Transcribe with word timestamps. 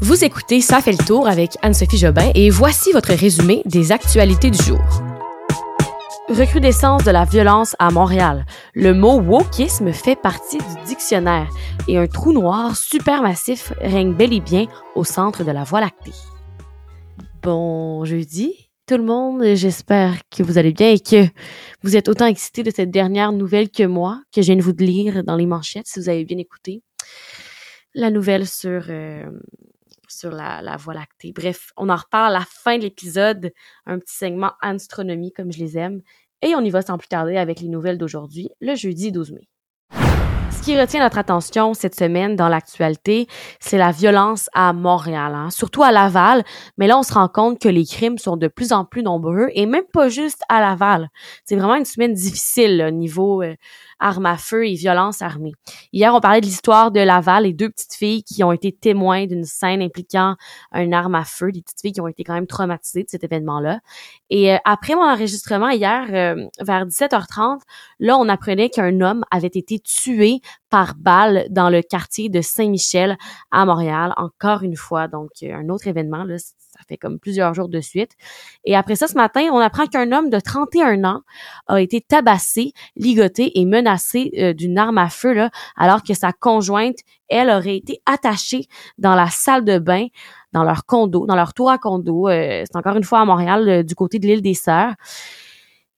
Vous 0.00 0.24
écoutez 0.24 0.60
Ça 0.60 0.80
fait 0.80 0.92
le 0.92 1.04
tour 1.04 1.26
avec 1.26 1.56
Anne-Sophie 1.60 1.98
Jobin 1.98 2.30
et 2.36 2.50
voici 2.50 2.92
votre 2.92 3.12
résumé 3.12 3.62
des 3.64 3.90
actualités 3.90 4.48
du 4.48 4.62
jour. 4.62 4.78
Recrudescence 6.28 7.02
de 7.02 7.10
la 7.10 7.24
violence 7.24 7.74
à 7.80 7.90
Montréal. 7.90 8.46
Le 8.74 8.94
mot 8.94 9.20
wokisme 9.20 9.92
fait 9.92 10.14
partie 10.14 10.58
du 10.58 10.84
dictionnaire 10.86 11.48
et 11.88 11.98
un 11.98 12.06
trou 12.06 12.32
noir 12.32 12.76
supermassif 12.76 13.72
règne 13.80 14.14
bel 14.14 14.32
et 14.32 14.40
bien 14.40 14.66
au 14.94 15.02
centre 15.02 15.42
de 15.42 15.50
la 15.50 15.64
Voie 15.64 15.80
lactée. 15.80 16.14
Bon 17.42 18.04
jeudi, 18.04 18.70
tout 18.86 18.98
le 18.98 19.04
monde. 19.04 19.42
J'espère 19.54 20.14
que 20.30 20.44
vous 20.44 20.58
allez 20.58 20.72
bien 20.72 20.92
et 20.92 21.00
que 21.00 21.26
vous 21.82 21.96
êtes 21.96 22.08
autant 22.08 22.26
excités 22.26 22.62
de 22.62 22.70
cette 22.70 22.92
dernière 22.92 23.32
nouvelle 23.32 23.68
que 23.68 23.82
moi, 23.82 24.22
que 24.32 24.42
je 24.42 24.46
viens 24.46 24.56
de 24.56 24.62
vous 24.62 24.74
lire 24.78 25.24
dans 25.24 25.36
les 25.36 25.46
manchettes, 25.46 25.88
si 25.88 25.98
vous 25.98 26.08
avez 26.08 26.24
bien 26.24 26.38
écouté. 26.38 26.82
La 27.94 28.10
nouvelle 28.12 28.46
sur 28.46 28.84
euh, 28.90 29.24
sur 30.18 30.30
la, 30.30 30.76
Voie 30.78 30.94
lactée. 30.94 31.32
Bref, 31.32 31.70
on 31.76 31.88
en 31.88 31.96
reparle 31.96 32.34
à 32.34 32.40
la 32.40 32.44
fin 32.44 32.76
de 32.76 32.82
l'épisode, 32.82 33.52
un 33.86 33.98
petit 33.98 34.16
segment 34.16 34.52
astronomie 34.60 35.32
comme 35.32 35.52
je 35.52 35.58
les 35.58 35.78
aime. 35.78 36.02
Et 36.42 36.54
on 36.54 36.60
y 36.60 36.70
va 36.70 36.82
sans 36.82 36.98
plus 36.98 37.08
tarder 37.08 37.36
avec 37.36 37.60
les 37.60 37.68
nouvelles 37.68 37.98
d'aujourd'hui, 37.98 38.50
le 38.60 38.74
jeudi 38.74 39.12
12 39.12 39.32
mai. 39.32 39.48
Ce 40.50 40.62
qui 40.64 40.78
retient 40.78 41.00
notre 41.00 41.18
attention 41.18 41.72
cette 41.72 41.94
semaine 41.94 42.34
dans 42.34 42.48
l'actualité, 42.48 43.28
c'est 43.60 43.78
la 43.78 43.92
violence 43.92 44.50
à 44.54 44.72
Montréal, 44.72 45.34
hein. 45.34 45.50
surtout 45.50 45.84
à 45.84 45.92
Laval. 45.92 46.42
Mais 46.78 46.88
là, 46.88 46.98
on 46.98 47.02
se 47.02 47.14
rend 47.14 47.28
compte 47.28 47.60
que 47.60 47.68
les 47.68 47.84
crimes 47.84 48.18
sont 48.18 48.36
de 48.36 48.48
plus 48.48 48.72
en 48.72 48.84
plus 48.84 49.02
nombreux 49.02 49.48
et 49.54 49.66
même 49.66 49.84
pas 49.92 50.08
juste 50.08 50.42
à 50.48 50.60
Laval. 50.60 51.10
C'est 51.44 51.56
vraiment 51.56 51.76
une 51.76 51.84
semaine 51.84 52.12
difficile 52.12 52.84
au 52.88 52.90
niveau 52.90 53.42
euh, 53.42 53.54
armes 54.00 54.26
à 54.26 54.36
feu 54.36 54.66
et 54.66 54.74
violence 54.74 55.22
armée. 55.22 55.52
Hier, 55.92 56.14
on 56.14 56.20
parlait 56.20 56.40
de 56.40 56.46
l'histoire 56.46 56.90
de 56.90 57.00
Laval 57.00 57.46
et 57.46 57.52
deux 57.52 57.70
petites 57.70 57.94
filles 57.94 58.22
qui 58.22 58.42
ont 58.44 58.52
été 58.52 58.72
témoins 58.72 59.26
d'une 59.26 59.44
scène 59.44 59.82
impliquant 59.82 60.36
un 60.72 60.92
arme 60.92 61.14
à 61.14 61.24
feu, 61.24 61.52
des 61.52 61.62
petites 61.62 61.80
filles 61.80 61.92
qui 61.92 62.00
ont 62.00 62.08
été 62.08 62.24
quand 62.24 62.34
même 62.34 62.46
traumatisées 62.46 63.04
de 63.04 63.08
cet 63.08 63.24
événement-là. 63.24 63.80
Et 64.30 64.52
euh, 64.52 64.58
après 64.64 64.94
mon 64.94 65.04
enregistrement 65.04 65.68
hier, 65.68 66.06
euh, 66.10 66.46
vers 66.60 66.86
17h30, 66.86 67.60
là, 67.98 68.16
on 68.18 68.28
apprenait 68.28 68.70
qu'un 68.70 69.00
homme 69.00 69.24
avait 69.30 69.48
été 69.48 69.78
tué 69.80 70.40
par 70.70 70.94
balle 70.96 71.46
dans 71.50 71.70
le 71.70 71.82
quartier 71.82 72.28
de 72.28 72.40
Saint-Michel 72.40 73.16
à 73.50 73.64
Montréal, 73.64 74.12
encore 74.16 74.62
une 74.62 74.76
fois. 74.76 75.08
Donc, 75.08 75.30
euh, 75.42 75.54
un 75.54 75.68
autre 75.68 75.86
événement, 75.86 76.24
là, 76.24 76.36
ça 76.38 76.80
fait 76.88 76.96
comme 76.96 77.18
plusieurs 77.18 77.54
jours 77.54 77.68
de 77.68 77.80
suite. 77.80 78.12
Et 78.64 78.76
après 78.76 78.96
ça, 78.96 79.08
ce 79.08 79.14
matin, 79.14 79.48
on 79.52 79.58
apprend 79.58 79.86
qu'un 79.86 80.12
homme 80.12 80.30
de 80.30 80.38
31 80.38 81.04
ans 81.04 81.22
a 81.66 81.80
été 81.80 82.00
tabassé, 82.00 82.72
ligoté 82.96 83.58
et 83.58 83.64
menacé 83.64 84.30
euh, 84.38 84.52
d'une 84.52 84.78
arme 84.78 84.98
à 84.98 85.08
feu, 85.08 85.32
là, 85.32 85.50
alors 85.76 86.02
que 86.02 86.14
sa 86.14 86.32
conjointe, 86.32 86.98
elle, 87.28 87.50
aurait 87.50 87.76
été 87.76 88.00
attachée 88.06 88.66
dans 88.98 89.14
la 89.14 89.28
salle 89.28 89.64
de 89.64 89.78
bain 89.78 90.06
dans 90.52 90.64
leur 90.64 90.86
condo, 90.86 91.26
dans 91.26 91.36
leur 91.36 91.52
tour 91.54 91.70
à 91.70 91.78
condo. 91.78 92.28
Euh, 92.28 92.64
c'est 92.64 92.76
encore 92.76 92.96
une 92.96 93.04
fois 93.04 93.20
à 93.20 93.24
Montréal, 93.24 93.84
du 93.84 93.94
côté 93.94 94.18
de 94.18 94.26
l'île 94.26 94.42
des 94.42 94.54
Sœurs. 94.54 94.94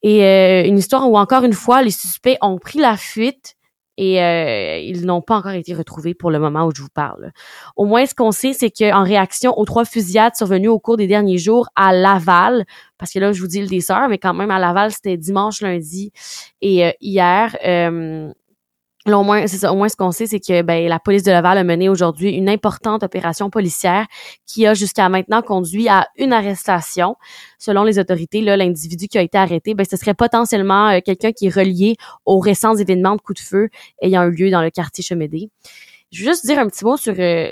Et 0.02 0.66
une 0.66 0.78
histoire 0.78 1.10
où, 1.10 1.18
encore 1.18 1.44
une 1.44 1.52
fois, 1.52 1.82
les 1.82 1.91
suspects 1.91 2.38
ont 2.41 2.58
pris 2.58 2.78
la 2.78 2.96
fuite 2.96 3.54
et 4.00 4.24
euh, 4.24 4.78
ils 4.78 5.04
n'ont 5.04 5.20
pas 5.20 5.36
encore 5.36 5.52
été 5.52 5.74
retrouvés 5.74 6.14
pour 6.14 6.30
le 6.30 6.38
moment 6.38 6.64
où 6.64 6.70
je 6.74 6.80
vous 6.80 6.88
parle. 6.88 7.32
Au 7.76 7.84
moins, 7.84 8.06
ce 8.06 8.14
qu'on 8.14 8.32
sait, 8.32 8.54
c'est 8.54 8.70
qu'en 8.70 9.04
réaction 9.04 9.52
aux 9.58 9.66
trois 9.66 9.84
fusillades 9.84 10.34
survenues 10.34 10.68
au 10.68 10.78
cours 10.78 10.96
des 10.96 11.06
derniers 11.06 11.36
jours 11.36 11.68
à 11.76 11.92
Laval, 11.92 12.64
parce 12.96 13.12
que 13.12 13.18
là, 13.18 13.32
je 13.32 13.42
vous 13.42 13.46
dis 13.46 13.60
le 13.60 13.68
des 13.68 13.84
mais 14.08 14.16
quand 14.16 14.32
même 14.32 14.50
à 14.50 14.58
Laval, 14.58 14.90
c'était 14.90 15.18
dimanche, 15.18 15.60
lundi 15.60 16.12
et 16.62 16.86
euh, 16.86 16.92
hier. 17.02 17.54
Euh, 17.66 18.32
Là, 19.06 19.18
au 19.18 19.22
moins, 19.22 19.46
c'est 19.46 19.56
ça. 19.56 19.72
Au 19.72 19.76
moins, 19.76 19.88
ce 19.88 19.96
qu'on 19.96 20.12
sait, 20.12 20.26
c'est 20.26 20.40
que 20.40 20.60
ben, 20.60 20.86
la 20.86 20.98
police 20.98 21.22
de 21.22 21.30
Laval 21.30 21.56
a 21.56 21.64
mené 21.64 21.88
aujourd'hui 21.88 22.32
une 22.32 22.50
importante 22.50 23.02
opération 23.02 23.48
policière 23.48 24.06
qui 24.46 24.66
a 24.66 24.74
jusqu'à 24.74 25.08
maintenant 25.08 25.40
conduit 25.40 25.88
à 25.88 26.06
une 26.18 26.34
arrestation. 26.34 27.16
Selon 27.58 27.82
les 27.84 27.98
autorités, 27.98 28.42
là, 28.42 28.58
l'individu 28.58 29.08
qui 29.08 29.16
a 29.16 29.22
été 29.22 29.38
arrêté, 29.38 29.72
ben, 29.72 29.86
ce 29.90 29.96
serait 29.96 30.12
potentiellement 30.12 30.90
euh, 30.90 31.00
quelqu'un 31.02 31.32
qui 31.32 31.47
est 31.47 31.54
relié 31.54 31.97
aux 32.26 32.41
récents 32.41 32.76
événements 32.76 33.16
de 33.16 33.22
coups 33.22 33.41
de 33.41 33.47
feu 33.47 33.69
ayant 34.02 34.25
eu 34.25 34.32
lieu 34.32 34.50
dans 34.50 34.62
le 34.62 34.70
quartier 34.70 35.02
Chemédé. 35.02 35.48
Je 36.12 36.25
veux 36.25 36.30
juste 36.32 36.44
dire 36.44 36.58
un 36.58 36.66
petit 36.66 36.84
mot 36.84 36.96
sur 36.98 37.14
euh, 37.19 37.50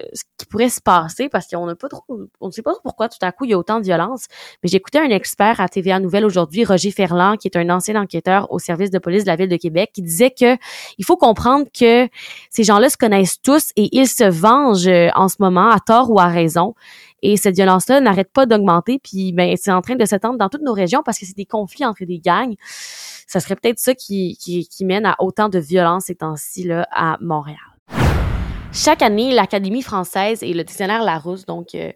pourrait 0.49 0.69
se 0.69 0.81
passer 0.81 1.29
parce 1.29 1.47
qu'on 1.47 1.75
trop, 1.75 2.05
on 2.41 2.47
ne 2.47 2.53
sait 2.53 2.63
pas 2.63 2.73
pourquoi 2.83 3.09
tout 3.09 3.19
à 3.23 3.33
coup 3.33 3.45
il 3.45 3.51
y 3.51 3.55
a 3.55 3.59
autant 3.59 3.79
de 3.79 3.85
violence. 3.85 4.27
Mais 4.63 4.71
écouté 4.71 4.99
un 4.99 5.11
expert 5.11 5.61
à 5.61 5.69
TVA 5.69 6.01
Nouvelle 6.01 6.25
aujourd'hui, 6.25 6.65
Roger 6.65 6.91
Ferland, 6.91 7.37
qui 7.37 7.49
est 7.49 7.57
un 7.57 7.69
ancien 7.71 8.01
enquêteur 8.01 8.51
au 8.53 8.59
service 8.59 8.91
de 8.91 8.99
police 8.99 9.25
de 9.25 9.29
la 9.29 9.37
ville 9.37 9.49
de 9.49 9.57
Québec, 9.57 9.91
qui 9.93 10.03
disait 10.03 10.31
que 10.31 10.57
il 10.99 11.05
faut 11.05 11.17
comprendre 11.17 11.67
que 11.73 12.09
ces 12.51 12.65
gens-là 12.65 12.89
se 12.91 12.97
connaissent 12.97 13.41
tous 13.41 13.71
et 13.77 13.89
ils 13.97 14.09
se 14.09 14.25
vengent 14.25 14.89
euh, 14.89 15.09
en 15.15 15.29
ce 15.29 15.37
moment 15.41 15.71
à 15.71 15.81
tort 15.81 16.11
ou 16.11 16.21
à 16.21 16.27
raison. 16.27 16.75
Et 17.23 17.37
cette 17.37 17.57
violence-là 17.57 18.01
n'arrête 18.01 18.33
pas 18.33 18.47
d'augmenter, 18.47 19.01
puis 19.03 19.33
ben 19.33 19.57
c'est 19.57 19.73
en 19.73 19.83
train 19.83 19.97
de 19.97 20.05
s'étendre 20.05 20.39
dans 20.39 20.49
toutes 20.49 20.63
nos 20.63 20.73
régions 20.73 21.03
parce 21.05 21.19
que 21.19 21.27
c'est 21.27 21.37
des 21.37 21.47
conflits 21.47 21.85
entre 21.85 22.05
des 22.05 22.21
gangs. 22.21 22.55
Ça 23.27 23.41
serait 23.41 23.57
peut-être 23.57 23.79
ça 23.79 23.95
qui, 23.95 24.37
qui, 24.41 24.69
qui 24.69 24.85
mène 24.85 25.05
à 25.05 25.17
autant 25.19 25.49
de 25.49 25.59
violence 25.59 26.05
ces 26.05 26.15
temps-ci 26.15 26.71
à 26.71 27.19
Montréal. 27.21 27.68
Chaque 28.73 29.03
année, 29.03 29.33
l'Académie 29.33 29.83
française 29.83 30.43
et 30.43 30.53
le 30.53 30.63
dictionnaire 30.63 31.03
Larousse, 31.03 31.47
donc, 31.47 31.75
euh, 31.75 31.91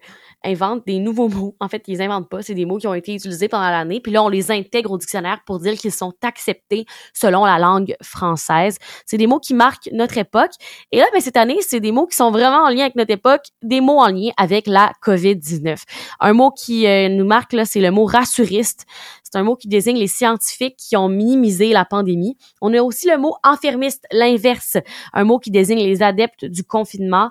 inventent 0.44 0.86
des 0.86 0.98
nouveaux 0.98 1.28
mots. 1.28 1.56
En 1.60 1.68
fait, 1.68 1.82
ils 1.86 2.00
inventent 2.02 2.28
pas, 2.28 2.42
c'est 2.42 2.54
des 2.54 2.64
mots 2.64 2.78
qui 2.78 2.86
ont 2.86 2.94
été 2.94 3.14
utilisés 3.14 3.48
pendant 3.48 3.70
l'année, 3.70 4.00
puis 4.00 4.12
là, 4.12 4.22
on 4.22 4.28
les 4.28 4.50
intègre 4.50 4.92
au 4.92 4.98
dictionnaire 4.98 5.40
pour 5.46 5.58
dire 5.60 5.74
qu'ils 5.74 5.92
sont 5.92 6.12
acceptés 6.22 6.86
selon 7.14 7.44
la 7.44 7.58
langue 7.58 7.94
française. 8.02 8.78
C'est 9.06 9.16
des 9.16 9.26
mots 9.26 9.40
qui 9.40 9.54
marquent 9.54 9.88
notre 9.92 10.18
époque. 10.18 10.52
Et 10.90 10.98
là, 10.98 11.06
ben, 11.12 11.20
cette 11.20 11.36
année, 11.36 11.58
c'est 11.60 11.80
des 11.80 11.92
mots 11.92 12.06
qui 12.06 12.16
sont 12.16 12.30
vraiment 12.30 12.64
en 12.64 12.68
lien 12.68 12.82
avec 12.82 12.96
notre 12.96 13.12
époque, 13.12 13.42
des 13.62 13.80
mots 13.80 13.98
en 13.98 14.08
lien 14.08 14.30
avec 14.36 14.66
la 14.66 14.92
COVID-19. 15.02 15.82
Un 16.20 16.32
mot 16.32 16.50
qui 16.50 16.86
euh, 16.86 17.08
nous 17.08 17.26
marque, 17.26 17.52
là, 17.52 17.64
c'est 17.64 17.80
le 17.80 17.90
mot 17.90 18.04
rassuriste. 18.04 18.86
C'est 19.22 19.38
un 19.38 19.44
mot 19.44 19.56
qui 19.56 19.68
désigne 19.68 19.96
les 19.96 20.08
scientifiques 20.08 20.76
qui 20.76 20.96
ont 20.96 21.08
minimisé 21.08 21.72
la 21.72 21.86
pandémie. 21.86 22.36
On 22.60 22.74
a 22.74 22.82
aussi 22.82 23.08
le 23.08 23.16
mot 23.16 23.34
enfermiste, 23.42 24.06
l'inverse, 24.12 24.76
un 25.14 25.24
mot 25.24 25.38
qui 25.38 25.50
désigne 25.50 25.78
les 25.78 26.02
adeptes 26.02 26.44
du 26.44 26.64
confinement, 26.64 27.30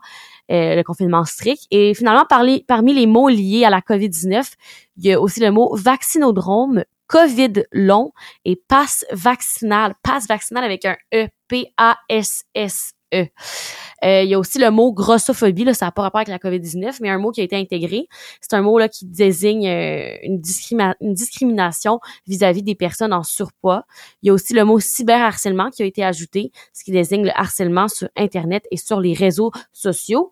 euh, 0.52 0.76
le 0.76 0.84
confinement 0.84 1.24
strict. 1.24 1.66
Et 1.72 1.94
finalement, 1.94 2.26
parmi, 2.28 2.64
parmi 2.64 2.94
les 2.94 3.08
mots 3.08 3.30
liés 3.30 3.64
à 3.66 3.70
la 3.70 3.80
COVID-19, 3.80 4.54
il 4.98 5.06
y 5.06 5.14
a 5.14 5.20
aussi 5.22 5.40
le 5.40 5.52
mot 5.52 5.76
vaccinodrome, 5.76 6.84
COVID 7.08 7.66
long 7.72 8.12
et 8.46 8.56
passe 8.56 9.06
vaccinal, 9.12 9.96
passe 10.04 10.28
vaccinal 10.28 10.64
avec 10.64 10.86
un 10.86 10.96
E, 11.14 11.28
P-A-S-S 11.48 12.94
E. 13.14 13.28
Euh, 14.04 14.24
il 14.24 14.30
y 14.30 14.34
a 14.34 14.40
aussi 14.40 14.58
le 14.58 14.72
mot 14.72 14.92
grossophobie, 14.92 15.64
là, 15.64 15.74
ça 15.74 15.86
n'a 15.86 15.92
pas 15.92 16.02
rapport 16.02 16.22
avec 16.22 16.28
la 16.28 16.40
COVID-19, 16.40 16.98
mais 17.02 17.10
un 17.10 17.20
mot 17.20 17.32
qui 17.32 17.42
a 17.42 17.44
été 17.44 17.56
intégré. 17.56 18.08
C'est 18.42 18.56
un 18.56 18.62
mot 18.62 18.80
là, 18.80 18.90
qui 18.90 19.06
désigne 19.06 19.68
euh, 19.68 20.16
une, 20.24 20.42
une, 21.02 21.14
discrimination 21.14 22.00
vis-à-vis 22.26 22.64
des 22.64 22.76
personnes 22.76 23.14
en 23.14 23.24
surpoids. 23.24 23.86
Il 24.24 24.28
y 24.28 24.30
a 24.32 24.34
aussi 24.34 24.54
le 24.54 24.66
mot 24.66 24.80
cyberharcèlement 24.80 25.70
qui 25.70 25.84
a 25.84 25.86
été 25.86 26.04
ajouté, 26.04 26.52
ce 26.74 26.84
qui 26.84 26.92
désigne 26.92 27.26
le 27.26 27.32
harcèlement 27.36 27.88
sur 27.88 28.10
Internet 28.16 28.66
et 28.72 28.78
sur 28.78 29.00
les 29.00 29.14
réseaux 29.14 29.52
sociaux. 29.72 30.32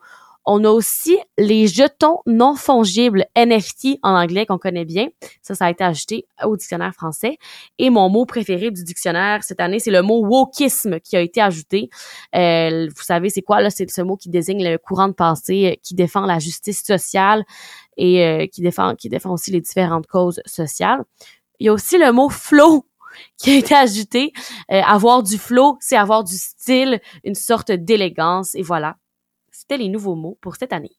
On 0.52 0.64
a 0.64 0.70
aussi 0.72 1.16
les 1.38 1.68
jetons 1.68 2.22
non 2.26 2.56
fongibles 2.56 3.28
NFT 3.38 4.00
en 4.02 4.16
anglais 4.20 4.48
qu'on 4.48 4.58
connaît 4.58 4.84
bien. 4.84 5.10
Ça, 5.44 5.54
ça 5.54 5.66
a 5.66 5.70
été 5.70 5.84
ajouté 5.84 6.26
au 6.44 6.58
dictionnaire 6.58 6.92
français. 6.92 7.38
Et 7.78 7.92
mon 7.92 8.10
mot 8.10 8.26
préféré 8.26 8.72
du 8.72 8.84
dictionnaire 8.84 9.44
cette 9.44 9.60
année, 9.60 9.78
c'est 9.78 9.92
le 9.92 10.02
mot 10.02 10.26
wokisme 10.26 11.00
qui 11.02 11.16
a 11.16 11.22
été 11.22 11.40
ajouté. 11.40 11.92
Euh, 12.36 12.88
vous 12.88 13.04
savez, 13.04 13.30
c'est 13.30 13.44
quoi 13.44 13.62
là? 13.62 13.70
C'est 13.70 13.88
ce 13.92 14.02
mot 14.02 14.18
qui 14.18 14.30
désigne 14.30 14.68
le 14.68 14.80
courant 14.80 15.08
de 15.08 15.14
pensée 15.14 15.68
euh, 15.68 15.76
qui 15.84 15.94
défend 15.94 16.26
la 16.26 16.40
justice 16.40 16.84
sociale 16.84 17.46
et 17.96 18.26
euh, 18.26 18.48
qui 18.48 18.62
défend 18.62 18.96
qui 18.96 19.08
défend 19.08 19.32
aussi 19.32 19.52
les 19.52 19.62
différentes 19.62 20.08
causes 20.08 20.42
sociales. 20.48 21.04
Il 21.60 21.68
y 21.68 21.70
a 21.70 21.74
aussi 21.74 22.00
le 22.00 22.12
mot 22.12 22.30
flow 22.30 22.88
qui 23.38 23.52
a 23.52 23.56
été 23.56 23.76
ajouté. 23.76 24.34
avoir 24.68 25.22
du 25.22 25.38
flow, 25.38 25.78
c'est 25.80 25.96
avoir 25.96 26.24
du 26.24 26.38
style, 26.38 27.00
une 27.24 27.36
sorte 27.36 27.72
d'élégance. 27.72 28.56
Et 28.56 28.64
voilà, 28.64 28.96
les 29.78 29.90
nouveaux 29.90 30.16
mots 30.16 30.38
pour 30.42 30.56
cette 30.56 30.74
année. 30.74 30.98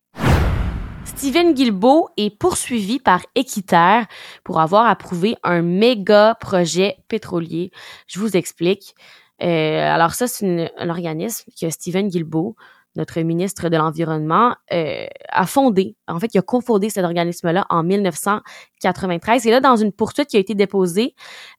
Steven 1.04 1.54
Guilbeault 1.54 2.08
est 2.16 2.30
poursuivi 2.30 2.98
par 2.98 3.20
Équiterre 3.34 4.06
pour 4.44 4.60
avoir 4.60 4.86
approuvé 4.86 5.36
un 5.42 5.62
méga 5.62 6.36
projet 6.40 6.96
pétrolier. 7.08 7.72
Je 8.06 8.20
vous 8.20 8.36
explique. 8.36 8.94
Euh, 9.42 9.46
alors 9.46 10.14
ça, 10.14 10.26
c'est 10.26 10.72
un 10.76 10.88
organisme 10.88 11.50
que 11.60 11.70
Steven 11.70 12.08
Guilbeault 12.08 12.56
notre 12.96 13.20
ministre 13.20 13.68
de 13.68 13.76
l'Environnement, 13.76 14.54
euh, 14.72 15.06
a 15.28 15.46
fondé, 15.46 15.96
en 16.08 16.18
fait, 16.18 16.34
il 16.34 16.38
a 16.38 16.42
cofondé 16.42 16.90
cet 16.90 17.04
organisme-là 17.04 17.66
en 17.70 17.82
1993. 17.82 19.46
Et 19.46 19.50
là, 19.50 19.60
dans 19.60 19.76
une 19.76 19.92
poursuite 19.92 20.28
qui 20.28 20.36
a 20.36 20.40
été 20.40 20.54
déposée, 20.54 21.14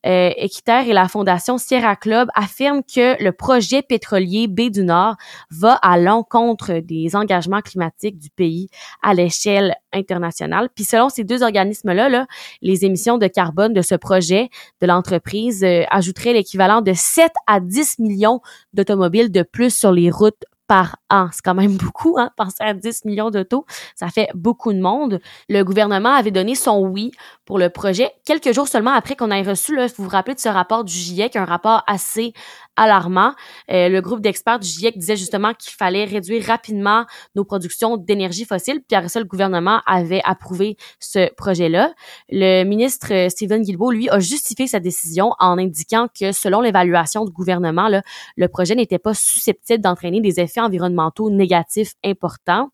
euh, 0.05 0.31
Équiterre 0.35 0.87
et 0.87 0.93
la 0.93 1.07
Fondation 1.07 1.57
Sierra 1.57 1.95
Club 1.95 2.29
affirment 2.35 2.83
que 2.83 3.21
le 3.23 3.31
projet 3.31 3.81
pétrolier 3.81 4.47
B 4.47 4.69
du 4.69 4.83
Nord 4.83 5.15
va 5.49 5.73
à 5.75 5.97
l'encontre 5.97 6.79
des 6.79 7.15
engagements 7.15 7.61
climatiques 7.61 8.17
du 8.17 8.29
pays 8.29 8.69
à 9.01 9.13
l'échelle 9.13 9.75
internationale. 9.93 10.69
Puis 10.73 10.83
selon 10.83 11.09
ces 11.09 11.23
deux 11.23 11.43
organismes-là, 11.43 12.09
là, 12.09 12.27
les 12.61 12.85
émissions 12.85 13.17
de 13.17 13.27
carbone 13.27 13.73
de 13.73 13.81
ce 13.81 13.95
projet 13.95 14.49
de 14.81 14.87
l'entreprise 14.87 15.63
euh, 15.63 15.83
ajouteraient 15.89 16.33
l'équivalent 16.33 16.81
de 16.81 16.93
7 16.93 17.31
à 17.47 17.59
10 17.59 17.99
millions 17.99 18.41
d'automobiles 18.73 19.31
de 19.31 19.43
plus 19.43 19.75
sur 19.75 19.91
les 19.91 20.09
routes 20.09 20.43
par 20.71 20.95
an. 21.09 21.27
C'est 21.33 21.41
quand 21.43 21.53
même 21.53 21.75
beaucoup, 21.83 22.15
hein? 22.17 22.29
Penser 22.37 22.63
à 22.63 22.73
10 22.73 23.03
millions 23.03 23.29
d'autos, 23.29 23.65
ça 23.93 24.07
fait 24.07 24.29
beaucoup 24.33 24.71
de 24.71 24.79
monde. 24.79 25.19
Le 25.49 25.63
gouvernement 25.63 26.13
avait 26.13 26.31
donné 26.31 26.55
son 26.55 26.79
oui 26.87 27.11
pour 27.43 27.59
le 27.59 27.69
projet 27.69 28.09
quelques 28.25 28.53
jours 28.53 28.69
seulement 28.69 28.93
après 28.93 29.17
qu'on 29.17 29.31
ait 29.31 29.41
reçu, 29.41 29.75
là, 29.75 29.87
vous 29.87 30.05
vous 30.05 30.09
rappelez 30.09 30.33
de 30.35 30.39
ce 30.39 30.47
rapport 30.47 30.85
du 30.85 30.93
GIEC, 30.93 31.35
un 31.35 31.43
rapport 31.43 31.83
assez 31.87 32.31
alarmant. 32.75 33.33
Euh, 33.69 33.89
le 33.89 34.01
groupe 34.01 34.21
d'experts 34.21 34.59
du 34.59 34.67
GIEC 34.67 34.97
disait 34.97 35.15
justement 35.15 35.53
qu'il 35.53 35.73
fallait 35.73 36.05
réduire 36.05 36.45
rapidement 36.45 37.05
nos 37.35 37.43
productions 37.43 37.97
d'énergie 37.97 38.45
fossile. 38.45 38.81
Puis 38.87 38.95
après 38.95 39.09
ça, 39.09 39.19
le 39.19 39.25
gouvernement 39.25 39.81
avait 39.85 40.21
approuvé 40.23 40.77
ce 40.99 41.33
projet-là. 41.35 41.93
Le 42.29 42.63
ministre 42.63 43.13
euh, 43.13 43.29
Stephen 43.29 43.61
Guilbeault, 43.61 43.91
lui, 43.91 44.09
a 44.09 44.19
justifié 44.19 44.67
sa 44.67 44.79
décision 44.79 45.33
en 45.39 45.57
indiquant 45.57 46.07
que 46.07 46.31
selon 46.31 46.61
l'évaluation 46.61 47.25
du 47.25 47.31
gouvernement, 47.31 47.87
là, 47.87 48.01
le 48.35 48.47
projet 48.47 48.75
n'était 48.75 48.99
pas 48.99 49.13
susceptible 49.13 49.81
d'entraîner 49.81 50.21
des 50.21 50.39
effets 50.39 50.61
environnementaux 50.61 51.29
négatifs 51.29 51.93
importants 52.03 52.69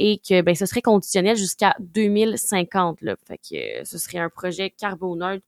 et 0.00 0.18
que 0.18 0.40
ben 0.40 0.54
ce 0.54 0.66
serait 0.66 0.80
conditionnel 0.80 1.36
jusqu'à 1.36 1.76
2050 1.80 3.02
là. 3.02 3.16
Fait 3.26 3.38
que 3.38 3.80
euh, 3.80 3.84
ce 3.84 3.98
serait 3.98 4.18
un 4.18 4.30
projet 4.30 4.70
carboneutre 4.70 5.44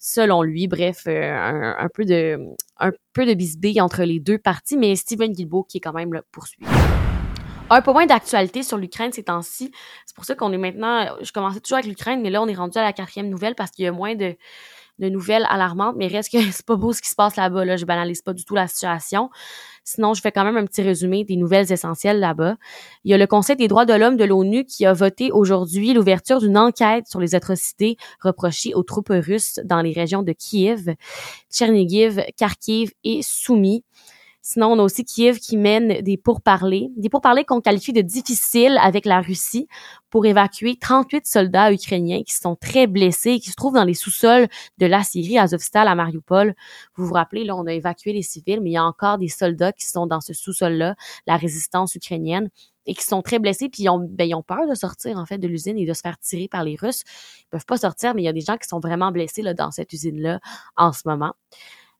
selon 0.00 0.42
lui. 0.42 0.66
Bref, 0.66 1.04
euh, 1.06 1.32
un, 1.78 1.88
peu 1.94 2.04
de 2.04 2.40
un 2.80 2.90
entre 3.82 4.02
les 4.02 4.18
deux 4.18 4.38
parties, 4.38 4.76
mais 4.76 4.96
Steven 4.96 5.30
Guilbeault 5.30 5.62
qui 5.62 5.76
est 5.76 5.80
quand 5.80 5.92
même 5.92 6.12
là 6.12 6.22
poursuivi. 6.32 6.68
Un 7.72 7.82
peu 7.82 7.92
moins 7.92 8.06
d'actualité 8.06 8.64
sur 8.64 8.78
l'Ukraine 8.78 9.12
ces 9.12 9.22
temps-ci. 9.22 9.70
C'est 10.04 10.16
pour 10.16 10.24
ça 10.24 10.34
qu'on 10.34 10.52
est 10.52 10.58
maintenant. 10.58 11.06
Je 11.22 11.30
commençais 11.30 11.60
toujours 11.60 11.78
avec 11.78 11.88
l'Ukraine, 11.88 12.20
mais 12.20 12.30
là 12.30 12.42
on 12.42 12.48
est 12.48 12.54
rendu 12.54 12.76
à 12.78 12.82
la 12.82 12.92
quatrième 12.92 13.28
nouvelle 13.28 13.54
parce 13.54 13.70
qu'il 13.70 13.84
y 13.84 13.88
a 13.88 13.92
moins 13.92 14.16
de 14.16 14.36
de 15.00 15.08
nouvelles 15.08 15.46
alarmantes, 15.48 15.96
mais 15.96 16.06
reste 16.06 16.30
que 16.30 16.38
c'est 16.52 16.66
pas 16.66 16.76
beau 16.76 16.92
ce 16.92 17.00
qui 17.02 17.08
se 17.08 17.14
passe 17.14 17.36
là-bas. 17.36 17.64
Là. 17.64 17.76
Je 17.76 17.84
banalise 17.84 18.22
pas 18.22 18.32
du 18.32 18.44
tout 18.44 18.54
la 18.54 18.68
situation. 18.68 19.30
Sinon, 19.84 20.14
je 20.14 20.20
fais 20.20 20.32
quand 20.32 20.44
même 20.44 20.56
un 20.56 20.66
petit 20.66 20.82
résumé 20.82 21.24
des 21.24 21.36
nouvelles 21.36 21.72
essentielles 21.72 22.20
là-bas. 22.20 22.56
Il 23.04 23.10
y 23.10 23.14
a 23.14 23.18
le 23.18 23.26
Conseil 23.26 23.56
des 23.56 23.68
droits 23.68 23.86
de 23.86 23.94
l'homme 23.94 24.16
de 24.16 24.24
l'ONU 24.24 24.64
qui 24.64 24.86
a 24.86 24.92
voté 24.92 25.30
aujourd'hui 25.32 25.92
l'ouverture 25.92 26.40
d'une 26.40 26.58
enquête 26.58 27.06
sur 27.08 27.20
les 27.20 27.34
atrocités 27.34 27.96
reprochées 28.20 28.74
aux 28.74 28.82
troupes 28.82 29.10
russes 29.10 29.60
dans 29.64 29.80
les 29.80 29.92
régions 29.92 30.22
de 30.22 30.32
Kiev, 30.32 30.94
Tchernigiv, 31.50 32.22
Kharkiv 32.36 32.92
et 33.04 33.20
Soumy. 33.22 33.84
Sinon, 34.42 34.72
on 34.72 34.78
a 34.78 34.82
aussi 34.82 35.04
Kiev 35.04 35.38
qui 35.38 35.56
mène 35.56 36.00
des 36.00 36.16
pourparlers, 36.16 36.90
des 36.96 37.08
pourparlers 37.10 37.44
qu'on 37.44 37.60
qualifie 37.60 37.92
de 37.92 38.00
difficiles 38.00 38.78
avec 38.80 39.04
la 39.04 39.20
Russie 39.20 39.68
pour 40.08 40.24
évacuer 40.24 40.76
38 40.76 41.26
soldats 41.26 41.72
ukrainiens 41.72 42.22
qui 42.22 42.34
sont 42.34 42.56
très 42.56 42.86
blessés 42.86 43.32
et 43.32 43.40
qui 43.40 43.50
se 43.50 43.54
trouvent 43.54 43.74
dans 43.74 43.84
les 43.84 43.94
sous-sols 43.94 44.48
de 44.78 44.86
la 44.86 45.02
Syrie, 45.02 45.38
Azovstal, 45.38 45.88
à 45.88 45.94
Mariupol. 45.94 46.54
Vous 46.96 47.06
vous 47.06 47.14
rappelez, 47.14 47.44
là, 47.44 47.54
on 47.54 47.66
a 47.66 47.72
évacué 47.72 48.12
les 48.12 48.22
civils, 48.22 48.60
mais 48.60 48.70
il 48.70 48.74
y 48.74 48.78
a 48.78 48.84
encore 48.84 49.18
des 49.18 49.28
soldats 49.28 49.72
qui 49.72 49.86
sont 49.86 50.06
dans 50.06 50.20
ce 50.20 50.32
sous-sol-là, 50.32 50.94
la 51.26 51.36
résistance 51.36 51.94
ukrainienne 51.94 52.48
et 52.86 52.94
qui 52.94 53.04
sont 53.04 53.22
très 53.22 53.38
blessés, 53.38 53.68
puis 53.68 53.84
ils 53.84 53.88
ont, 53.90 53.98
ben, 54.00 54.28
ils 54.28 54.34
ont 54.34 54.42
peur 54.42 54.66
de 54.66 54.74
sortir, 54.74 55.18
en 55.18 55.26
fait, 55.26 55.38
de 55.38 55.46
l'usine 55.46 55.78
et 55.78 55.86
de 55.86 55.92
se 55.92 56.00
faire 56.00 56.18
tirer 56.18 56.48
par 56.48 56.64
les 56.64 56.76
Russes. 56.76 57.04
Ils 57.40 57.48
peuvent 57.50 57.66
pas 57.66 57.76
sortir, 57.76 58.14
mais 58.14 58.22
il 58.22 58.24
y 58.24 58.28
a 58.28 58.32
des 58.32 58.40
gens 58.40 58.56
qui 58.56 58.66
sont 58.66 58.80
vraiment 58.80 59.12
blessés, 59.12 59.42
là, 59.42 59.54
dans 59.54 59.70
cette 59.70 59.92
usine-là, 59.92 60.40
en 60.76 60.92
ce 60.92 61.02
moment. 61.04 61.34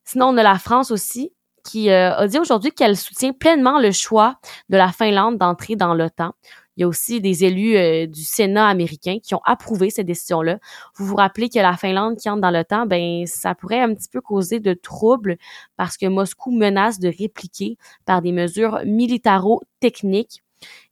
Sinon, 0.04 0.28
on 0.28 0.36
a 0.38 0.42
la 0.42 0.58
France 0.58 0.90
aussi, 0.90 1.32
qui 1.64 1.90
euh, 1.90 2.14
a 2.14 2.26
dit 2.26 2.38
aujourd'hui 2.38 2.72
qu'elle 2.72 2.96
soutient 2.96 3.32
pleinement 3.32 3.78
le 3.80 3.92
choix 3.92 4.36
de 4.68 4.76
la 4.76 4.92
Finlande 4.92 5.38
d'entrer 5.38 5.76
dans 5.76 5.94
l'OTAN. 5.94 6.32
Il 6.76 6.82
y 6.82 6.84
a 6.84 6.88
aussi 6.88 7.20
des 7.20 7.44
élus 7.44 7.76
euh, 7.76 8.06
du 8.06 8.22
Sénat 8.22 8.66
américain 8.66 9.18
qui 9.22 9.34
ont 9.34 9.42
approuvé 9.44 9.90
cette 9.90 10.06
décision-là. 10.06 10.58
Vous 10.96 11.04
vous 11.04 11.16
rappelez 11.16 11.48
que 11.48 11.58
la 11.58 11.76
Finlande 11.76 12.16
qui 12.16 12.30
entre 12.30 12.40
dans 12.40 12.50
l'OTAN, 12.50 12.86
ben 12.86 13.26
ça 13.26 13.54
pourrait 13.54 13.80
un 13.80 13.94
petit 13.94 14.08
peu 14.08 14.20
causer 14.20 14.60
de 14.60 14.72
troubles 14.72 15.36
parce 15.76 15.96
que 15.96 16.06
Moscou 16.06 16.52
menace 16.52 16.98
de 16.98 17.08
répliquer 17.08 17.76
par 18.06 18.22
des 18.22 18.32
mesures 18.32 18.80
militaro-techniques 18.84 20.42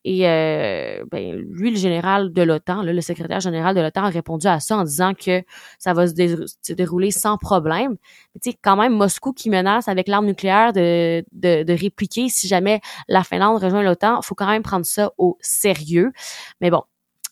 et 0.04 0.28
euh, 0.28 1.04
ben, 1.10 1.36
lui, 1.36 1.70
le 1.70 1.76
général 1.76 2.32
de 2.32 2.42
l'OTAN, 2.42 2.82
le 2.82 3.00
secrétaire 3.00 3.40
général 3.40 3.74
de 3.74 3.80
l'OTAN 3.80 4.04
a 4.04 4.08
répondu 4.08 4.46
à 4.46 4.60
ça 4.60 4.76
en 4.76 4.84
disant 4.84 5.12
que 5.12 5.42
ça 5.78 5.92
va 5.92 6.06
se, 6.06 6.72
dérouler 6.72 7.10
sans 7.10 7.36
problème. 7.36 7.96
Mais 8.34 8.40
tu 8.40 8.50
sais, 8.50 8.58
quand 8.62 8.76
même, 8.76 8.94
Moscou 8.94 9.32
qui 9.32 9.50
menace 9.50 9.88
avec 9.88 10.08
l'arme 10.08 10.26
nucléaire 10.26 10.72
de, 10.72 11.72
répliquer 11.72 12.28
si 12.28 12.48
jamais 12.48 12.80
la 13.08 13.24
Finlande 13.24 13.62
rejoint 13.62 13.82
l'OTAN, 13.82 14.22
faut 14.22 14.34
quand 14.34 14.46
même 14.46 14.62
prendre 14.62 14.86
ça 14.86 15.12
au 15.18 15.36
sérieux. 15.40 16.12
Mais 16.60 16.70
bon, 16.70 16.82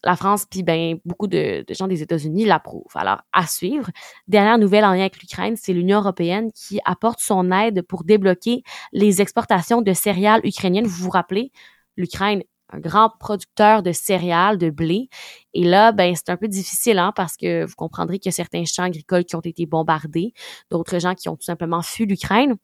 la 0.05 0.15
France 0.15 0.47
puis 0.49 0.63
ben 0.63 0.99
beaucoup 1.05 1.27
de, 1.27 1.65
de 1.67 1.75
gens 1.75 1.89
des 1.89 2.03
États-Unis 2.03 2.45
l'approuvent. 2.45 2.85
Alors 2.95 3.23
à 3.33 3.47
suivre. 3.47 3.91
Dernière 4.29 4.59
nouvelle 4.59 4.85
en 4.85 4.93
lien 4.93 5.01
avec 5.01 5.21
l'Ukraine, 5.21 5.57
c'est 5.57 5.73
l'Union 5.73 5.99
européenne 5.99 6.51
qui 6.53 6.79
apporte 6.85 7.21
son 7.21 7.51
aide 7.53 7.83
pour 7.83 8.05
débloquer 8.05 8.63
les 8.93 9.21
exportations 9.23 9.83
de 9.83 9.93
céréales 9.93 10.43
ukrainiennes. 10.45 10.87
Vous 10.87 11.05
vous 11.05 11.11
rappelez, 11.11 11.53
l'Ukraine 11.97 12.43
un 12.73 12.81
grand 12.81 13.11
producteur 13.21 13.83
de 13.83 13.93
céréales, 13.93 14.59
de 14.59 14.71
blé. 14.71 15.09
Et 15.57 15.65
là, 15.65 15.91
ben, 15.91 16.15
c'est 16.15 16.29
un 16.29 16.37
peu 16.37 16.49
difficile, 16.49 16.99
hein, 16.99 17.13
parce 17.17 17.35
que 17.35 17.65
vous 17.65 17.75
comprendrez 17.77 18.19
qu'il 18.19 18.29
y 18.29 18.35
a 18.35 18.37
certains 18.37 18.67
champs 18.67 18.83
agricoles 18.83 19.25
qui 19.25 19.37
ont 19.37 19.41
été 19.41 19.65
bombardés, 19.65 20.35
d'autres 20.71 20.99
gens 20.99 21.15
qui 21.15 21.31
ont 21.31 21.37
tout 21.37 21.47
simplement 21.47 21.81
fui 21.81 22.05
l'Ukraine. 22.05 22.57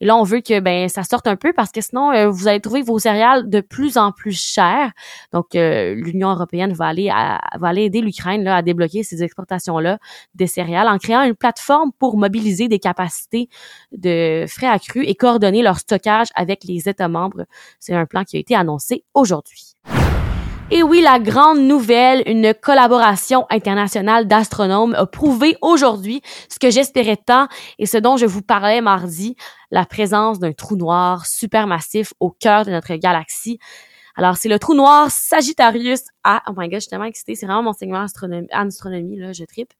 Et 0.00 0.06
là, 0.06 0.14
on 0.14 0.22
veut 0.22 0.40
que, 0.40 0.60
ben, 0.60 0.88
ça 0.88 1.02
sorte 1.02 1.26
un 1.26 1.34
peu 1.34 1.52
parce 1.52 1.72
que 1.72 1.80
sinon, 1.80 2.12
euh, 2.12 2.28
vous 2.28 2.46
allez 2.46 2.60
trouver 2.60 2.82
vos 2.82 3.00
céréales 3.00 3.50
de 3.50 3.60
plus 3.60 3.98
en 3.98 4.12
plus 4.12 4.40
chères. 4.40 4.92
Donc, 5.32 5.56
euh, 5.56 5.96
l'Union 5.96 6.30
européenne 6.30 6.72
va 6.72 6.86
aller, 6.86 7.08
va 7.08 7.68
aller 7.68 7.82
aider 7.82 8.00
l'Ukraine, 8.00 8.44
là, 8.44 8.54
à 8.58 8.62
débloquer 8.62 9.02
ces 9.02 9.24
exportations-là 9.24 9.98
des 10.36 10.46
céréales 10.46 10.86
en 10.86 10.98
créant 10.98 11.24
une 11.24 11.34
plateforme 11.34 11.90
pour 11.98 12.16
mobiliser 12.16 12.68
des 12.68 12.78
capacités 12.78 13.48
de 13.90 14.44
frais 14.46 14.68
accrus 14.68 15.04
et 15.04 15.16
coordonner 15.16 15.62
leur 15.62 15.80
stockage 15.80 16.28
avec 16.36 16.62
les 16.62 16.88
États 16.88 17.08
membres. 17.08 17.44
C'est 17.80 17.94
un 17.94 18.06
plan 18.06 18.22
qui 18.22 18.36
a 18.36 18.38
été 18.38 18.54
annoncé 18.54 19.02
aujourd'hui. 19.14 19.74
Et 20.72 20.82
oui, 20.82 21.00
la 21.00 21.20
grande 21.20 21.60
nouvelle, 21.60 22.24
une 22.26 22.52
collaboration 22.52 23.46
internationale 23.50 24.26
d'astronomes 24.26 24.94
a 24.94 25.06
prouvé 25.06 25.56
aujourd'hui 25.62 26.22
ce 26.48 26.58
que 26.58 26.70
j'espérais 26.70 27.16
tant 27.16 27.46
et 27.78 27.86
ce 27.86 27.98
dont 27.98 28.16
je 28.16 28.26
vous 28.26 28.42
parlais 28.42 28.80
mardi, 28.80 29.36
la 29.70 29.86
présence 29.86 30.40
d'un 30.40 30.52
trou 30.52 30.74
noir 30.74 31.24
supermassif 31.24 32.12
au 32.18 32.30
cœur 32.30 32.64
de 32.64 32.72
notre 32.72 32.96
galaxie. 32.96 33.60
Alors, 34.18 34.38
c'est 34.38 34.48
le 34.48 34.58
trou 34.58 34.74
noir 34.74 35.10
Sagittarius 35.10 36.00
A. 36.24 36.42
Oh 36.48 36.52
my 36.56 36.68
god, 36.68 36.76
je 36.76 36.80
suis 36.80 36.88
tellement 36.88 37.04
excitée. 37.04 37.34
C'est 37.34 37.44
vraiment 37.44 37.62
mon 37.62 37.74
segment 37.74 38.00
astronomie, 38.00 38.48
astronomie 38.50 39.18
là, 39.18 39.32
je 39.32 39.44
tripe. 39.44 39.72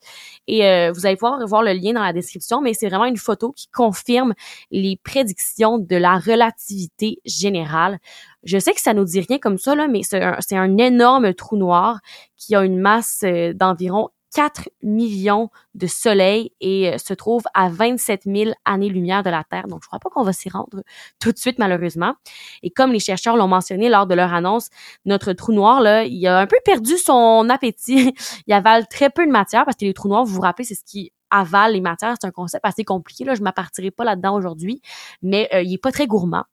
Et 0.47 0.67
euh, 0.67 0.93
vous 0.93 1.07
allez 1.07 1.17
pouvoir 1.17 1.45
voir 1.47 1.63
le 1.63 1.73
lien 1.73 1.95
dans 1.95 2.03
la 2.03 2.13
description, 2.13 2.61
mais 2.61 2.75
c'est 2.75 2.89
vraiment 2.89 3.07
une 3.07 3.17
photo 3.17 3.53
qui 3.53 3.69
confirme 3.69 4.35
les 4.71 5.01
prédictions 5.03 5.79
de 5.79 5.97
la 5.97 6.19
relativité 6.19 7.19
générale. 7.25 7.99
Je 8.45 8.59
sais 8.59 8.75
que 8.75 8.81
ça 8.81 8.93
nous 8.93 9.05
dit 9.05 9.21
rien 9.21 9.39
comme 9.39 9.57
ça, 9.57 9.75
là, 9.75 9.89
mais 9.89 10.03
c'est 10.03 10.23
un, 10.23 10.39
un, 10.53 10.77
énorme 10.77 11.33
trou 11.33 11.57
noir 11.57 12.01
qui 12.37 12.55
a 12.55 12.63
une 12.63 12.79
masse 12.79 13.23
euh, 13.25 13.55
d'environ 13.55 14.11
4 14.35 14.69
millions 14.83 15.51
de 15.75 15.87
soleils 15.87 16.53
et 16.61 16.93
euh, 16.93 16.99
se 16.99 17.15
trouve 17.15 17.45
à 17.55 17.69
27 17.69 18.23
000 18.27 18.53
années-lumière 18.65 19.23
de 19.23 19.31
la 19.31 19.45
Terre. 19.45 19.67
Donc, 19.69 19.81
je 19.83 19.89
crois 19.89 19.99
pas 19.99 20.11
qu'on 20.11 20.23
va 20.23 20.33
s'y 20.33 20.49
rendre 20.49 20.83
tout 21.21 21.33
de 21.33 21.39
suite, 21.39 21.59
malheureusement. 21.59 22.15
Et 22.63 22.71
comme 22.71 22.93
les 22.93 23.01
chercheurs 23.01 23.37
l'ont 23.37 23.49
mentionné 23.49 23.89
lors 23.89 24.07
de 24.07 24.15
leur 24.15 24.33
annonce, 24.33 24.69
notre 25.05 25.33
trou 25.33 25.53
noir, 25.53 25.81
là, 25.81 26.05
il 26.05 26.27
a 26.27 26.39
un 26.39 26.47
peu 26.47 26.59
perdu 26.65 26.97
son 26.99 27.49
appétit. 27.49 28.15
il 28.47 28.53
avale 28.53 28.87
très 28.89 29.11
peu 29.11 29.27
de 29.27 29.33
matière 29.33 29.65
parce 29.65 29.77
que 29.77 29.85
les 29.85 29.95
trous 29.95 30.09
noirs, 30.09 30.25
vous 30.25 30.35
vous 30.35 30.41
rappelez, 30.41 30.65
c'est 30.65 30.75
ce 30.75 30.85
qui 30.85 31.13
avale 31.31 31.73
les 31.73 31.81
matières. 31.81 32.15
C'est 32.21 32.27
un 32.27 32.31
concept 32.31 32.65
assez 32.65 32.85
compliqué. 32.85 33.25
Là, 33.25 33.35
je 33.35 33.43
m'appartirai 33.43 33.91
pas 33.91 34.05
là-dedans 34.05 34.37
aujourd'hui, 34.37 34.81
mais 35.23 35.49
euh, 35.55 35.63
il 35.63 35.75
est 35.75 35.79
pas 35.79 35.93
très 35.93 36.07
gourmand. 36.07 36.45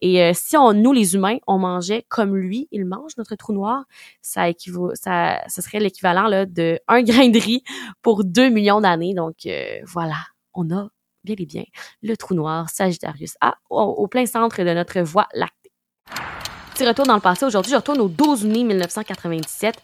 Et 0.00 0.22
euh, 0.22 0.32
si 0.34 0.56
on, 0.56 0.72
nous 0.72 0.92
les 0.92 1.14
humains, 1.14 1.38
on 1.46 1.58
mangeait 1.58 2.04
comme 2.08 2.36
lui, 2.36 2.68
il 2.70 2.84
mange 2.84 3.16
notre 3.16 3.36
trou 3.36 3.52
noir, 3.52 3.84
ça 4.22 4.48
équivaut, 4.48 4.92
ça, 4.94 5.40
ça 5.48 5.62
serait 5.62 5.80
l'équivalent 5.80 6.28
là 6.28 6.46
de 6.46 6.78
un 6.88 7.02
grain 7.02 7.28
de 7.28 7.38
riz 7.38 7.62
pour 8.02 8.24
deux 8.24 8.48
millions 8.48 8.80
d'années. 8.80 9.14
Donc 9.14 9.46
euh, 9.46 9.80
voilà, 9.86 10.16
on 10.54 10.70
a 10.70 10.88
bien 11.24 11.36
et 11.38 11.46
bien 11.46 11.64
le 12.02 12.16
trou 12.16 12.34
noir 12.34 12.70
Sagittarius 12.70 13.34
A 13.40 13.56
au 13.70 14.06
plein 14.06 14.26
centre 14.26 14.62
de 14.62 14.72
notre 14.72 15.00
voie 15.00 15.26
lactée 15.34 15.72
petit 16.78 16.86
retour 16.86 17.06
dans 17.06 17.16
le 17.16 17.20
passé. 17.20 17.44
Aujourd'hui, 17.44 17.72
je 17.72 17.76
retourne 17.76 18.00
au 18.00 18.06
12 18.08 18.44
mai 18.44 18.62
1997, 18.62 19.74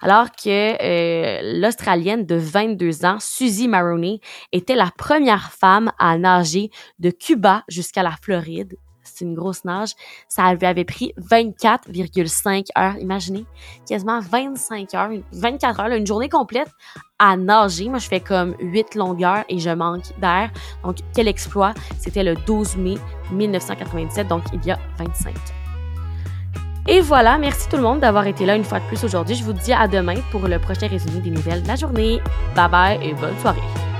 alors 0.00 0.26
que 0.30 0.48
euh, 0.80 1.58
l'Australienne 1.58 2.24
de 2.24 2.36
22 2.36 3.04
ans, 3.04 3.16
Suzy 3.18 3.66
Maroney, 3.66 4.20
était 4.52 4.76
la 4.76 4.92
première 4.96 5.50
femme 5.50 5.90
à 5.98 6.16
nager 6.16 6.70
de 7.00 7.10
Cuba 7.10 7.64
jusqu'à 7.66 8.04
la 8.04 8.12
Floride. 8.22 8.76
C'est 9.02 9.24
une 9.24 9.34
grosse 9.34 9.64
nage. 9.64 9.94
Ça 10.28 10.54
lui 10.54 10.64
avait 10.64 10.84
pris 10.84 11.12
24,5 11.18 12.66
heures. 12.78 12.96
Imaginez, 13.00 13.46
quasiment 13.88 14.20
25 14.20 14.94
heures, 14.94 15.10
24 15.32 15.80
heures, 15.80 15.88
une 15.88 16.06
journée 16.06 16.28
complète 16.28 16.70
à 17.18 17.36
nager. 17.36 17.88
Moi, 17.88 17.98
je 17.98 18.06
fais 18.06 18.20
comme 18.20 18.54
8 18.60 18.94
longueurs 18.94 19.44
et 19.48 19.58
je 19.58 19.70
manque 19.70 20.16
d'air. 20.20 20.52
Donc, 20.84 20.98
quel 21.16 21.26
exploit. 21.26 21.74
C'était 21.98 22.22
le 22.22 22.36
12 22.46 22.76
mai 22.76 22.94
1997, 23.32 24.28
donc 24.28 24.44
il 24.52 24.64
y 24.64 24.70
a 24.70 24.78
25 24.98 25.34
ans. 25.34 25.63
Et 26.86 27.00
voilà, 27.00 27.38
merci 27.38 27.68
tout 27.68 27.76
le 27.76 27.82
monde 27.82 28.00
d'avoir 28.00 28.26
été 28.26 28.44
là 28.44 28.56
une 28.56 28.64
fois 28.64 28.78
de 28.78 28.84
plus 28.84 29.02
aujourd'hui. 29.04 29.34
Je 29.34 29.42
vous 29.42 29.54
dis 29.54 29.72
à 29.72 29.88
demain 29.88 30.16
pour 30.30 30.46
le 30.46 30.58
prochain 30.58 30.86
résumé 30.86 31.20
des 31.20 31.30
nouvelles 31.30 31.62
de 31.62 31.68
la 31.68 31.76
journée. 31.76 32.20
Bye 32.54 32.70
bye 32.70 32.98
et 33.02 33.14
bonne 33.14 33.38
soirée. 33.40 33.93